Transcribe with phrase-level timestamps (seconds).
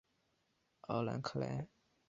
[0.87, 1.67] 奥兰克莱。